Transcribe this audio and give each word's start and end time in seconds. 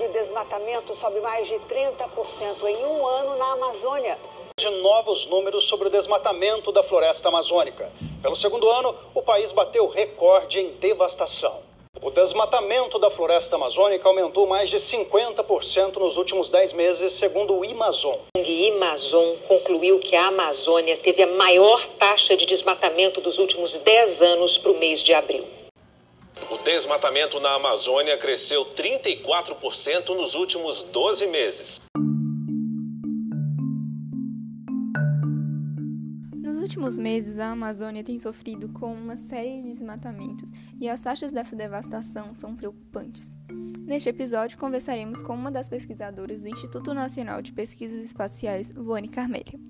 de 0.00 0.08
desmatamento 0.08 0.94
sobe 0.94 1.20
mais 1.20 1.46
de 1.46 1.56
30% 1.56 2.64
em 2.64 2.86
um 2.86 3.06
ano 3.06 3.36
na 3.36 3.52
Amazônia. 3.52 4.16
De 4.58 4.70
novos 4.80 5.26
números 5.26 5.64
sobre 5.64 5.88
o 5.88 5.90
desmatamento 5.90 6.72
da 6.72 6.82
floresta 6.82 7.28
amazônica. 7.28 7.92
Pelo 8.22 8.34
segundo 8.34 8.68
ano, 8.70 8.96
o 9.14 9.20
país 9.20 9.52
bateu 9.52 9.86
recorde 9.88 10.58
em 10.58 10.70
devastação. 10.72 11.60
O 12.00 12.10
desmatamento 12.10 12.98
da 12.98 13.10
floresta 13.10 13.56
amazônica 13.56 14.08
aumentou 14.08 14.46
mais 14.46 14.70
de 14.70 14.78
50% 14.78 15.96
nos 15.96 16.16
últimos 16.16 16.48
10 16.48 16.72
meses, 16.72 17.12
segundo 17.12 17.54
o 17.54 17.62
Amazon. 17.62 18.16
O 18.34 18.74
Amazon 18.74 19.36
concluiu 19.48 19.98
que 19.98 20.16
a 20.16 20.28
Amazônia 20.28 20.96
teve 20.96 21.24
a 21.24 21.26
maior 21.26 21.86
taxa 21.98 22.34
de 22.38 22.46
desmatamento 22.46 23.20
dos 23.20 23.38
últimos 23.38 23.76
10 23.76 24.22
anos 24.22 24.56
para 24.56 24.70
o 24.70 24.78
mês 24.78 25.02
de 25.02 25.12
abril. 25.12 25.59
O 26.50 26.58
desmatamento 26.64 27.38
na 27.38 27.54
Amazônia 27.54 28.18
cresceu 28.18 28.64
34% 28.74 30.08
nos 30.16 30.34
últimos 30.34 30.82
12 30.82 31.28
meses. 31.28 31.80
Nos 36.34 36.60
últimos 36.60 36.98
meses, 36.98 37.38
a 37.38 37.52
Amazônia 37.52 38.02
tem 38.02 38.18
sofrido 38.18 38.68
com 38.68 38.92
uma 38.92 39.16
série 39.16 39.62
de 39.62 39.68
desmatamentos 39.68 40.50
e 40.80 40.88
as 40.88 41.00
taxas 41.00 41.30
dessa 41.30 41.54
devastação 41.54 42.34
são 42.34 42.56
preocupantes. 42.56 43.38
Neste 43.86 44.08
episódio, 44.08 44.58
conversaremos 44.58 45.22
com 45.22 45.34
uma 45.34 45.52
das 45.52 45.68
pesquisadoras 45.68 46.40
do 46.40 46.48
Instituto 46.48 46.92
Nacional 46.92 47.40
de 47.40 47.52
Pesquisas 47.52 48.04
Espaciais, 48.04 48.74
Luane 48.74 49.06
Carmélia. 49.06 49.69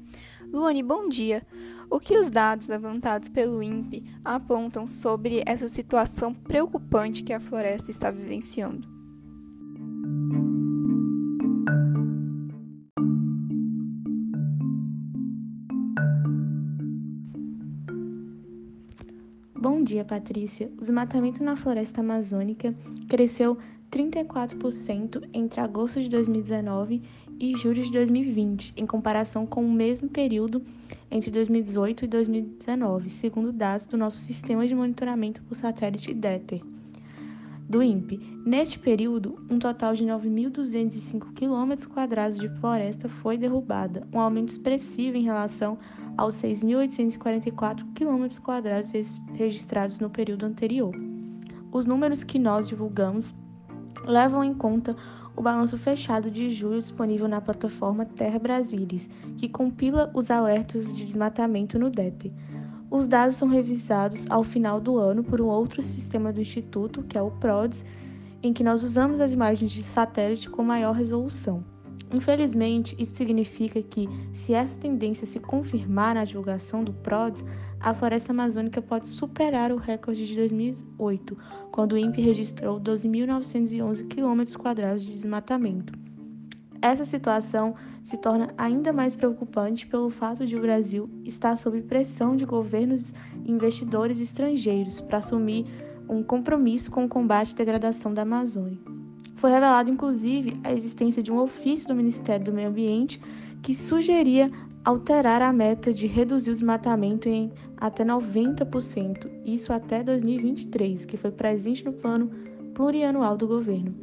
Luane, 0.53 0.83
bom 0.83 1.09
dia. 1.09 1.47
O 1.89 2.01
que 2.01 2.19
os 2.19 2.29
dados 2.29 2.67
levantados 2.67 3.29
pelo 3.29 3.63
INPE 3.63 4.03
apontam 4.25 4.85
sobre 4.85 5.45
essa 5.47 5.69
situação 5.69 6.35
preocupante 6.35 7.23
que 7.23 7.33
a 7.33 7.39
floresta 7.39 7.93
está 7.93 8.11
vivenciando? 8.11 8.89
Bom 19.55 19.85
dia, 19.85 20.05
Patrícia. 20.05 20.69
O 20.79 20.81
desmatamento 20.81 21.45
na 21.45 21.55
floresta 21.55 22.01
amazônica 22.01 22.75
cresceu 23.09 23.57
34% 23.89 25.29
entre 25.33 25.61
agosto 25.61 26.01
de 26.01 26.09
2019 26.09 27.03
e 27.41 27.57
julho 27.57 27.83
de 27.83 27.91
2020, 27.91 28.75
em 28.77 28.87
comparação 28.87 29.47
com 29.47 29.65
o 29.65 29.73
mesmo 29.73 30.11
período 30.11 30.63
entre 31.11 31.31
2018 31.31 32.05
e 32.05 32.09
2019, 32.09 33.09
segundo 33.09 33.51
dados 33.51 33.87
do 33.87 33.97
nosso 33.97 34.19
sistema 34.19 34.67
de 34.67 34.75
monitoramento 34.75 35.43
por 35.45 35.55
satélite 35.55 36.13
DETER 36.13 36.61
do 37.67 37.83
INPE. 37.83 38.19
Neste 38.45 38.79
período, 38.79 39.39
um 39.49 39.59
total 39.59 39.95
de 39.95 40.05
9.205 40.05 41.33
km 41.35 42.37
de 42.37 42.49
floresta 42.61 43.09
foi 43.09 43.39
derrubada, 43.39 44.07
um 44.13 44.19
aumento 44.19 44.51
expressivo 44.51 45.17
em 45.17 45.23
relação 45.23 45.79
aos 46.17 46.35
6.844 46.43 47.85
km 47.95 48.27
registrados 49.35 49.99
no 49.99 50.11
período 50.11 50.45
anterior. 50.45 50.93
Os 51.73 51.87
números 51.87 52.25
que 52.25 52.39
nós 52.39 52.67
divulgamos 52.67 53.33
levam 54.05 54.43
em 54.43 54.53
conta 54.53 54.97
o 55.37 55.43
balanço 55.43 55.79
fechado 55.79 56.31
de 56.31 56.51
julho 56.51 56.79
disponível 56.79 57.29
na 57.29 57.41
plataforma 57.41 58.05
Terra 58.05 58.39
Brasilis, 58.39 59.09
que 59.37 59.49
compila 59.49 60.11
os 60.15 60.31
alertas 60.31 60.93
de 60.95 61.05
desmatamento 61.05 61.79
no 61.79 61.91
DEP. 61.91 62.33
Os 62.91 63.07
dados 63.07 63.37
são 63.37 63.49
revisados 63.49 64.25
ao 64.29 64.43
final 64.43 64.81
do 64.81 64.99
ano 64.99 65.23
por 65.23 65.41
um 65.41 65.47
outro 65.47 65.81
sistema 65.81 66.33
do 66.33 66.41
Instituto, 66.41 67.05
que 67.05 67.17
é 67.17 67.23
o 67.23 67.31
PRODES, 67.31 67.85
em 68.43 68.53
que 68.53 68.65
nós 68.65 68.83
usamos 68.83 69.21
as 69.21 69.33
imagens 69.33 69.71
de 69.71 69.83
satélite 69.83 70.51
com 70.51 70.63
maior 70.63 70.93
resolução. 70.93 71.65
Infelizmente, 72.13 72.97
isso 72.99 73.15
significa 73.15 73.81
que, 73.81 74.09
se 74.33 74.53
essa 74.53 74.77
tendência 74.77 75.25
se 75.25 75.39
confirmar 75.39 76.17
na 76.17 76.25
divulgação 76.25 76.83
do 76.83 76.93
PRODES, 76.93 77.45
a 77.81 77.95
floresta 77.95 78.33
amazônica 78.33 78.83
pode 78.83 79.09
superar 79.09 79.73
o 79.73 79.77
recorde 79.77 80.27
de 80.27 80.37
2008, 80.37 81.37
quando 81.73 81.93
o 81.93 81.99
INPE 81.99 82.21
registrou 82.21 82.79
12.911 82.79 84.07
km 84.07 84.99
de 84.99 85.13
desmatamento. 85.13 85.93
Essa 86.83 87.07
situação 87.07 87.75
se 88.05 88.19
torna 88.19 88.53
ainda 88.57 88.93
mais 88.93 89.17
preocupante 89.17 89.87
pelo 89.87 90.11
fato 90.11 90.47
de 90.47 90.57
o 90.57 90.61
Brasil 90.61 91.09
estar 91.25 91.57
sob 91.57 91.81
pressão 91.83 92.37
de 92.37 92.45
governos 92.45 93.15
e 93.45 93.51
investidores 93.51 94.21
estrangeiros 94.21 95.01
para 95.01 95.19
assumir 95.19 95.67
um 96.09 96.23
compromisso 96.23 96.91
com 96.91 97.05
o 97.05 97.09
combate 97.09 97.55
à 97.55 97.57
degradação 97.57 98.13
da 98.13 98.23
Amazônia. 98.23 98.79
Foi 99.37 99.51
revelado, 99.51 99.91
inclusive, 99.91 100.61
a 100.65 100.73
existência 100.73 101.23
de 101.23 101.33
um 101.33 101.39
ofício 101.39 101.89
do 101.89 101.95
Ministério 101.95 102.45
do 102.45 102.53
Meio 102.53 102.69
Ambiente 102.69 103.21
que 103.63 103.75
sugeria 103.75 104.51
alterar 104.85 105.43
a 105.43 105.53
meta 105.53 105.93
de 105.93 106.07
reduzir 106.07 106.51
o 106.51 106.55
desmatamento 106.55 107.29
em 107.29 107.53
até 107.77 108.05
90%, 108.05 109.31
isso 109.45 109.73
até 109.73 110.03
2023, 110.03 111.05
que 111.05 111.17
foi 111.17 111.31
presente 111.31 111.85
no 111.85 111.93
plano 111.93 112.31
plurianual 112.75 113.37
do 113.37 113.47
governo. 113.47 113.95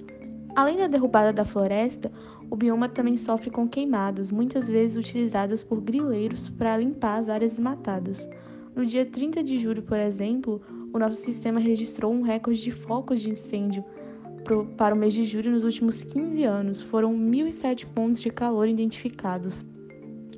Além 0.55 0.77
da 0.77 0.87
derrubada 0.87 1.33
da 1.33 1.45
floresta, 1.45 2.11
o 2.49 2.55
bioma 2.55 2.87
também 2.87 3.17
sofre 3.17 3.49
com 3.49 3.67
queimadas, 3.67 4.31
muitas 4.31 4.69
vezes 4.69 4.97
utilizadas 4.97 5.63
por 5.63 5.81
grileiros 5.81 6.49
para 6.49 6.77
limpar 6.77 7.19
as 7.19 7.29
áreas 7.29 7.51
desmatadas. 7.51 8.27
No 8.75 8.85
dia 8.85 9.05
30 9.05 9.43
de 9.43 9.59
julho, 9.59 9.81
por 9.81 9.97
exemplo, 9.97 10.61
o 10.93 10.99
nosso 10.99 11.17
sistema 11.17 11.59
registrou 11.59 12.13
um 12.13 12.21
recorde 12.21 12.61
de 12.61 12.71
focos 12.71 13.21
de 13.21 13.29
incêndio 13.29 13.83
para 14.77 14.95
o 14.95 14.97
mês 14.97 15.13
de 15.13 15.25
julho 15.25 15.51
nos 15.51 15.63
últimos 15.63 16.03
15 16.03 16.43
anos. 16.43 16.81
Foram 16.81 17.13
1.007 17.13 17.85
pontos 17.87 18.21
de 18.21 18.29
calor 18.29 18.67
identificados. 18.67 19.65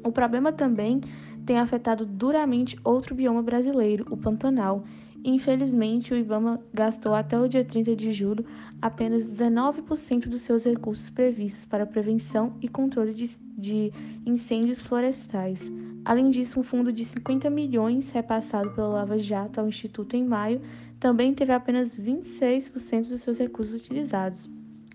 O 0.03 0.11
problema 0.11 0.51
também 0.51 1.01
tem 1.45 1.57
afetado 1.57 2.05
duramente 2.05 2.77
outro 2.83 3.15
bioma 3.15 3.41
brasileiro, 3.41 4.05
o 4.09 4.17
Pantanal. 4.17 4.83
Infelizmente, 5.23 6.13
o 6.13 6.17
IBAMA 6.17 6.61
gastou 6.73 7.13
até 7.13 7.37
o 7.37 7.47
dia 7.47 7.65
30 7.65 7.95
de 7.95 8.13
julho 8.13 8.45
apenas 8.81 9.25
19% 9.25 10.29
dos 10.29 10.43
seus 10.43 10.63
recursos 10.63 11.09
previstos 11.09 11.65
para 11.65 11.85
prevenção 11.85 12.53
e 12.61 12.69
controle 12.69 13.13
de, 13.13 13.37
de, 13.57 13.91
incêndios 14.25 14.79
florestais. 14.79 15.69
Além 16.05 16.29
disso, 16.29 16.59
um 16.59 16.63
fundo 16.63 16.93
de 16.93 17.03
50 17.03 17.49
milhões 17.49 18.09
repassado 18.09 18.69
pela 18.71 18.87
Lava 18.87 19.19
Jato 19.19 19.59
ao 19.59 19.67
Instituto 19.67 20.15
em 20.15 20.23
maio 20.23 20.61
também 20.99 21.33
teve 21.33 21.51
apenas 21.51 21.89
26% 21.97 23.09
dos 23.09 23.21
seus 23.21 23.37
recursos 23.37 23.73
utilizados. 23.73 24.49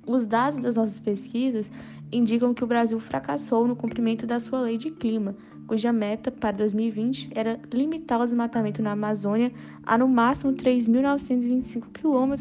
Os 0.06 0.26
dados 0.26 0.58
das 0.58 0.76
nossas 0.76 0.98
pesquisas 0.98 1.70
indicam 2.16 2.54
que 2.54 2.62
o 2.62 2.66
Brasil 2.66 2.98
fracassou 3.00 3.66
no 3.66 3.74
cumprimento 3.74 4.26
da 4.26 4.38
sua 4.38 4.60
lei 4.60 4.78
de 4.78 4.90
clima, 4.90 5.34
cuja 5.66 5.92
meta 5.92 6.30
para 6.30 6.56
2020 6.56 7.30
era 7.34 7.58
limitar 7.72 8.20
o 8.20 8.24
desmatamento 8.24 8.82
na 8.82 8.92
Amazônia 8.92 9.52
a 9.84 9.98
no 9.98 10.06
máximo 10.06 10.52
3.925 10.52 11.86
km. 11.92 12.34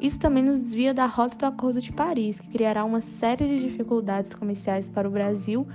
Isso 0.00 0.18
também 0.18 0.42
nos 0.42 0.58
desvia 0.58 0.92
da 0.92 1.06
rota 1.06 1.36
do 1.36 1.46
Acordo 1.46 1.80
de 1.80 1.92
Paris, 1.92 2.38
que 2.38 2.48
criará 2.48 2.84
uma 2.84 3.00
série 3.00 3.46
de 3.46 3.68
dificuldades 3.68 4.34
comerciais 4.34 4.88
para 4.88 5.08
o 5.08 5.10
Brasil 5.10 5.66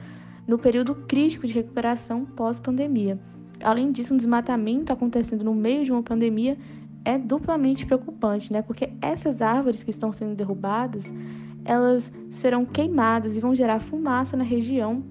no 0.47 0.57
período 0.57 0.95
crítico 0.95 1.47
de 1.47 1.53
recuperação 1.53 2.25
pós-pandemia. 2.25 3.19
Além 3.61 3.91
disso, 3.91 4.13
um 4.13 4.17
desmatamento 4.17 4.91
acontecendo 4.91 5.43
no 5.43 5.53
meio 5.53 5.85
de 5.85 5.91
uma 5.91 6.03
pandemia 6.03 6.57
é 7.05 7.17
duplamente 7.17 7.85
preocupante, 7.85 8.51
né? 8.51 8.61
Porque 8.61 8.91
essas 9.01 9.41
árvores 9.41 9.83
que 9.83 9.91
estão 9.91 10.11
sendo 10.11 10.35
derrubadas, 10.35 11.13
elas 11.69 12.11
serão 12.31 12.65
queimadas 12.65 13.37
e 13.37 13.39
vão 13.39 13.53
gerar 13.53 13.79
fumaça 13.79 14.35
na 14.35 14.43
região 14.43 15.03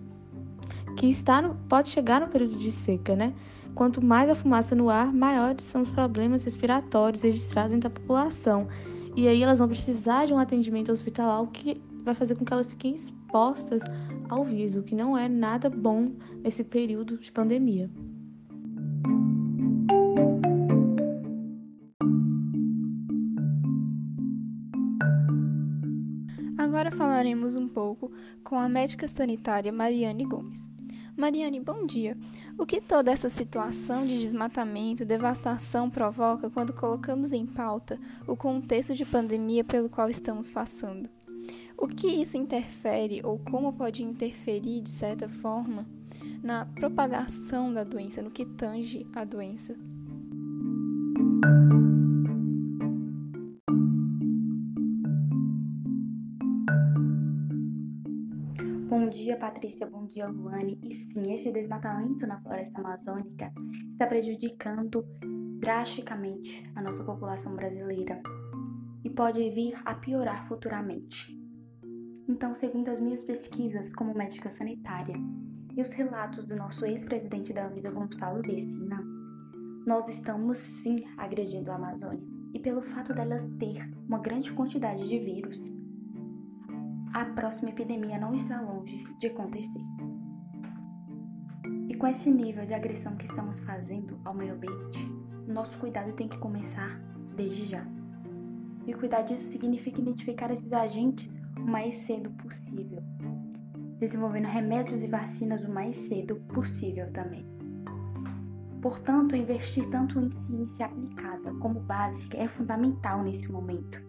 que 0.96 1.06
está 1.06 1.40
no, 1.40 1.54
pode 1.68 1.88
chegar 1.88 2.20
no 2.20 2.26
período 2.26 2.56
de 2.56 2.72
seca, 2.72 3.14
né? 3.14 3.32
Quanto 3.76 4.04
mais 4.04 4.28
a 4.28 4.34
fumaça 4.34 4.74
no 4.74 4.90
ar, 4.90 5.12
maiores 5.12 5.64
são 5.64 5.82
os 5.82 5.88
problemas 5.88 6.42
respiratórios 6.42 7.22
registrados 7.22 7.72
entre 7.72 7.86
a 7.86 7.90
população. 7.90 8.66
E 9.14 9.28
aí 9.28 9.40
elas 9.40 9.60
vão 9.60 9.68
precisar 9.68 10.26
de 10.26 10.34
um 10.34 10.38
atendimento 10.38 10.90
hospitalar, 10.90 11.40
o 11.40 11.46
que 11.46 11.80
vai 12.02 12.12
fazer 12.12 12.34
com 12.34 12.44
que 12.44 12.52
elas 12.52 12.72
fiquem 12.72 12.92
expostas 12.92 13.80
ao 14.28 14.44
vírus, 14.44 14.74
o 14.74 14.82
que 14.82 14.96
não 14.96 15.16
é 15.16 15.28
nada 15.28 15.70
bom 15.70 16.06
nesse 16.42 16.64
período 16.64 17.18
de 17.18 17.30
pandemia. 17.30 17.88
Falaremos 27.18 27.56
um 27.56 27.66
pouco 27.66 28.12
com 28.44 28.56
a 28.56 28.68
médica 28.68 29.08
sanitária 29.08 29.72
Mariane 29.72 30.24
Gomes. 30.24 30.70
Mariane, 31.16 31.58
bom 31.58 31.84
dia. 31.84 32.16
O 32.56 32.64
que 32.64 32.80
toda 32.80 33.10
essa 33.10 33.28
situação 33.28 34.06
de 34.06 34.16
desmatamento, 34.20 35.04
devastação 35.04 35.90
provoca 35.90 36.48
quando 36.48 36.72
colocamos 36.72 37.32
em 37.32 37.44
pauta 37.44 37.98
o 38.24 38.36
contexto 38.36 38.94
de 38.94 39.04
pandemia 39.04 39.64
pelo 39.64 39.88
qual 39.88 40.08
estamos 40.08 40.48
passando? 40.48 41.08
O 41.76 41.88
que 41.88 42.06
isso 42.06 42.36
interfere 42.36 43.20
ou 43.24 43.36
como 43.36 43.72
pode 43.72 44.04
interferir, 44.04 44.80
de 44.80 44.90
certa 44.90 45.28
forma, 45.28 45.84
na 46.40 46.66
propagação 46.66 47.72
da 47.72 47.82
doença, 47.82 48.22
no 48.22 48.30
que 48.30 48.44
tange 48.44 49.04
a 49.12 49.24
doença? 49.24 49.74
Bom 58.88 59.06
dia, 59.06 59.36
Patrícia. 59.36 59.86
Bom 59.86 60.06
dia, 60.06 60.26
Luane. 60.26 60.80
E 60.82 60.94
sim, 60.94 61.34
esse 61.34 61.52
desmatamento 61.52 62.26
na 62.26 62.40
floresta 62.40 62.80
amazônica 62.80 63.52
está 63.86 64.06
prejudicando 64.06 65.06
drasticamente 65.60 66.64
a 66.74 66.80
nossa 66.80 67.04
população 67.04 67.54
brasileira 67.54 68.22
e 69.04 69.10
pode 69.10 69.46
vir 69.50 69.74
a 69.84 69.94
piorar 69.94 70.48
futuramente. 70.48 71.38
Então, 72.26 72.54
segundo 72.54 72.88
as 72.88 72.98
minhas 72.98 73.20
pesquisas 73.20 73.92
como 73.92 74.16
médica 74.16 74.48
sanitária 74.48 75.16
e 75.76 75.82
os 75.82 75.92
relatos 75.92 76.46
do 76.46 76.56
nosso 76.56 76.86
ex-presidente 76.86 77.52
da 77.52 77.66
Anvisa, 77.66 77.90
Gonçalo 77.90 78.40
Vecina, 78.40 79.04
nós 79.86 80.08
estamos 80.08 80.56
sim 80.56 81.04
agredindo 81.18 81.70
a 81.70 81.74
Amazônia. 81.74 82.26
E 82.54 82.58
pelo 82.58 82.80
fato 82.80 83.12
delas 83.12 83.44
ter 83.58 83.86
uma 84.08 84.18
grande 84.18 84.50
quantidade 84.50 85.06
de 85.06 85.18
vírus, 85.18 85.76
a 87.12 87.24
próxima 87.24 87.70
epidemia 87.70 88.18
não 88.18 88.34
está 88.34 88.60
longe 88.60 89.04
de 89.18 89.26
acontecer. 89.28 89.82
E 91.88 91.94
com 91.94 92.06
esse 92.06 92.30
nível 92.30 92.64
de 92.64 92.74
agressão 92.74 93.16
que 93.16 93.24
estamos 93.24 93.60
fazendo 93.60 94.20
ao 94.24 94.34
meio 94.34 94.54
ambiente, 94.54 95.10
nosso 95.46 95.78
cuidado 95.78 96.14
tem 96.14 96.28
que 96.28 96.38
começar 96.38 97.00
desde 97.34 97.64
já. 97.64 97.86
E 98.86 98.92
cuidar 98.94 99.22
disso 99.22 99.46
significa 99.46 100.00
identificar 100.00 100.50
esses 100.50 100.72
agentes 100.72 101.40
o 101.56 101.60
mais 101.60 101.96
cedo 101.96 102.30
possível, 102.30 103.02
desenvolvendo 103.98 104.46
remédios 104.46 105.02
e 105.02 105.06
vacinas 105.06 105.64
o 105.64 105.70
mais 105.70 105.96
cedo 105.96 106.36
possível 106.54 107.10
também. 107.12 107.46
Portanto, 108.80 109.34
investir 109.34 109.88
tanto 109.90 110.20
em 110.20 110.30
ciência 110.30 110.86
aplicada 110.86 111.52
como 111.54 111.80
básica 111.80 112.38
é 112.38 112.46
fundamental 112.46 113.22
nesse 113.22 113.50
momento. 113.50 114.07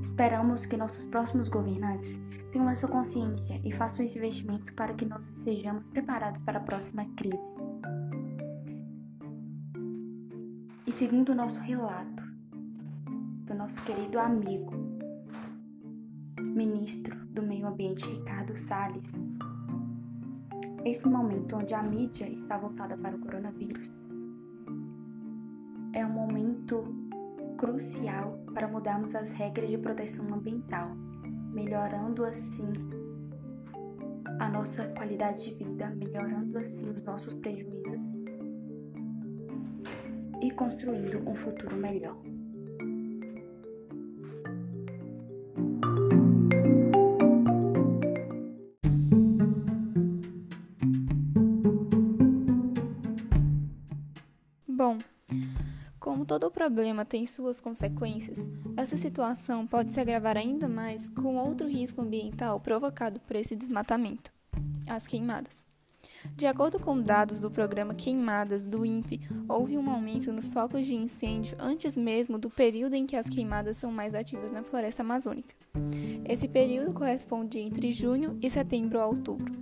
Esperamos 0.00 0.66
que 0.66 0.76
nossos 0.76 1.04
próximos 1.06 1.48
governantes 1.48 2.20
tenham 2.50 2.68
essa 2.68 2.88
consciência 2.88 3.60
e 3.64 3.72
façam 3.72 4.04
esse 4.04 4.18
investimento 4.18 4.72
para 4.74 4.94
que 4.94 5.04
nós 5.04 5.24
sejamos 5.24 5.88
preparados 5.90 6.40
para 6.40 6.58
a 6.58 6.62
próxima 6.62 7.04
crise. 7.16 7.52
E 10.86 10.92
segundo 10.92 11.30
o 11.30 11.34
nosso 11.34 11.60
relato, 11.60 12.24
do 13.44 13.54
nosso 13.54 13.82
querido 13.82 14.18
amigo, 14.18 14.72
ministro 16.40 17.16
do 17.26 17.42
Meio 17.42 17.66
Ambiente 17.66 18.08
Ricardo 18.08 18.56
Salles. 18.56 19.24
Esse 20.84 21.08
momento 21.08 21.56
onde 21.56 21.74
a 21.74 21.82
mídia 21.82 22.28
está 22.28 22.56
voltada 22.56 22.96
para 22.96 23.16
o 23.16 23.18
coronavírus 23.18 24.06
é 25.92 26.04
um 26.04 26.10
momento 26.10 26.84
crucial 27.56 28.38
para 28.58 28.66
mudarmos 28.66 29.14
as 29.14 29.30
regras 29.30 29.70
de 29.70 29.78
proteção 29.78 30.34
ambiental, 30.34 30.90
melhorando 31.52 32.24
assim 32.24 32.72
a 34.40 34.48
nossa 34.48 34.88
qualidade 34.88 35.44
de 35.44 35.54
vida, 35.54 35.88
melhorando 35.90 36.58
assim 36.58 36.90
os 36.90 37.04
nossos 37.04 37.36
prejuízos 37.36 38.20
e 40.42 40.50
construindo 40.50 41.18
um 41.30 41.36
futuro 41.36 41.76
melhor. 41.76 42.20
Como 56.08 56.24
todo 56.24 56.50
problema 56.50 57.04
tem 57.04 57.26
suas 57.26 57.60
consequências, 57.60 58.48
essa 58.78 58.96
situação 58.96 59.66
pode 59.66 59.92
se 59.92 60.00
agravar 60.00 60.38
ainda 60.38 60.66
mais 60.66 61.10
com 61.10 61.36
outro 61.36 61.68
risco 61.68 62.00
ambiental 62.00 62.58
provocado 62.58 63.20
por 63.20 63.36
esse 63.36 63.54
desmatamento: 63.54 64.32
as 64.88 65.06
queimadas. 65.06 65.66
De 66.34 66.46
acordo 66.46 66.80
com 66.80 66.98
dados 66.98 67.40
do 67.40 67.50
programa 67.50 67.94
Queimadas 67.94 68.62
do 68.62 68.86
INPE, 68.86 69.20
houve 69.46 69.76
um 69.76 69.90
aumento 69.90 70.32
nos 70.32 70.50
focos 70.50 70.86
de 70.86 70.94
incêndio 70.94 71.58
antes 71.60 71.94
mesmo 71.94 72.38
do 72.38 72.48
período 72.48 72.94
em 72.94 73.04
que 73.04 73.14
as 73.14 73.28
queimadas 73.28 73.76
são 73.76 73.92
mais 73.92 74.14
ativas 74.14 74.50
na 74.50 74.62
floresta 74.62 75.02
amazônica. 75.02 75.54
Esse 76.24 76.48
período 76.48 76.94
corresponde 76.94 77.58
entre 77.58 77.92
junho 77.92 78.38
e 78.40 78.48
setembro 78.48 78.98
a 78.98 79.06
outubro. 79.06 79.54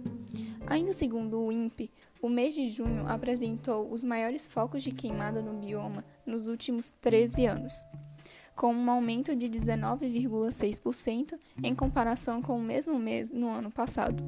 Ainda 0.69 0.93
segundo 0.93 1.41
o 1.41 1.51
INPE, 1.51 1.91
o 2.21 2.29
mês 2.29 2.55
de 2.55 2.69
junho 2.69 3.07
apresentou 3.07 3.91
os 3.93 4.03
maiores 4.03 4.49
focos 4.49 4.83
de 4.83 4.91
queimada 4.91 5.43
no 5.43 5.55
bioma 5.55 6.05
nos 6.25 6.47
últimos 6.47 6.93
13 7.01 7.47
anos, 7.47 7.87
com 8.55 8.73
um 8.73 8.91
aumento 8.91 9.35
de 9.37 9.49
19,6% 9.49 11.39
em 11.63 11.75
comparação 11.75 12.41
com 12.41 12.57
o 12.57 12.63
mesmo 12.63 12.99
mês 12.99 13.31
no 13.31 13.49
ano 13.49 13.71
passado. 13.71 14.23